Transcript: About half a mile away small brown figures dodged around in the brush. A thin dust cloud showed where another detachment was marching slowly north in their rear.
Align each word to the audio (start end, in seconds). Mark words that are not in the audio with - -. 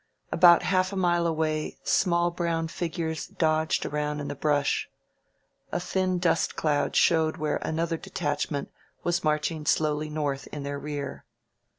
About 0.31 0.63
half 0.63 0.91
a 0.91 0.95
mile 0.95 1.27
away 1.27 1.77
small 1.83 2.31
brown 2.31 2.67
figures 2.69 3.27
dodged 3.27 3.85
around 3.85 4.19
in 4.19 4.29
the 4.29 4.33
brush. 4.33 4.89
A 5.71 5.79
thin 5.79 6.17
dust 6.17 6.55
cloud 6.55 6.95
showed 6.95 7.37
where 7.37 7.57
another 7.57 7.97
detachment 7.97 8.71
was 9.03 9.23
marching 9.23 9.63
slowly 9.67 10.09
north 10.09 10.47
in 10.47 10.63
their 10.63 10.79
rear. 10.79 11.23